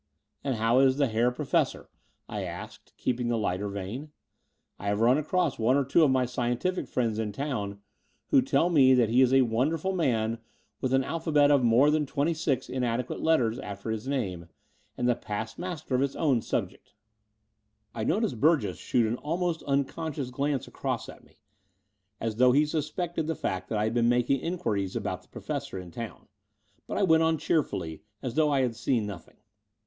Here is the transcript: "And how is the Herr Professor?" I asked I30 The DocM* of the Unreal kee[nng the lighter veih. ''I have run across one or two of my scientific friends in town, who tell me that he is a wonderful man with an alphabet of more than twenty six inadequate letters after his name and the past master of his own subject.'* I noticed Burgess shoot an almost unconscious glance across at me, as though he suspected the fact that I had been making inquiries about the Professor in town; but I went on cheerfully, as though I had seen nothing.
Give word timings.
"And 0.43 0.55
how 0.55 0.79
is 0.79 0.97
the 0.97 1.05
Herr 1.05 1.29
Professor?" 1.29 1.87
I 2.27 2.41
asked 2.41 2.41
I30 2.41 2.41
The 2.41 2.41
DocM* 2.41 2.41
of 2.41 2.43
the 2.49 3.11
Unreal 3.11 3.27
kee[nng 3.27 3.29
the 3.29 3.37
lighter 3.37 3.69
veih. 3.69 4.09
''I 4.79 4.85
have 4.87 4.99
run 4.99 5.17
across 5.19 5.59
one 5.59 5.77
or 5.77 5.85
two 5.85 6.01
of 6.03 6.09
my 6.09 6.25
scientific 6.25 6.87
friends 6.87 7.19
in 7.19 7.31
town, 7.31 7.81
who 8.31 8.41
tell 8.41 8.71
me 8.71 8.95
that 8.95 9.09
he 9.09 9.21
is 9.21 9.31
a 9.31 9.43
wonderful 9.43 9.93
man 9.95 10.39
with 10.81 10.95
an 10.95 11.03
alphabet 11.03 11.51
of 11.51 11.63
more 11.63 11.91
than 11.91 12.07
twenty 12.07 12.33
six 12.33 12.67
inadequate 12.67 13.21
letters 13.21 13.59
after 13.59 13.91
his 13.91 14.07
name 14.07 14.47
and 14.97 15.07
the 15.07 15.13
past 15.13 15.59
master 15.59 15.93
of 15.93 16.01
his 16.01 16.15
own 16.15 16.41
subject.'* 16.41 16.95
I 17.93 18.03
noticed 18.03 18.39
Burgess 18.41 18.79
shoot 18.79 19.05
an 19.05 19.17
almost 19.17 19.61
unconscious 19.67 20.31
glance 20.31 20.67
across 20.67 21.09
at 21.09 21.23
me, 21.23 21.37
as 22.19 22.37
though 22.37 22.53
he 22.53 22.65
suspected 22.65 23.27
the 23.27 23.35
fact 23.35 23.69
that 23.69 23.77
I 23.77 23.83
had 23.83 23.93
been 23.93 24.09
making 24.09 24.39
inquiries 24.39 24.95
about 24.95 25.21
the 25.21 25.27
Professor 25.27 25.77
in 25.77 25.91
town; 25.91 26.27
but 26.87 26.97
I 26.97 27.03
went 27.03 27.21
on 27.21 27.37
cheerfully, 27.37 28.01
as 28.23 28.33
though 28.33 28.51
I 28.51 28.61
had 28.61 28.75
seen 28.75 29.05
nothing. 29.05 29.37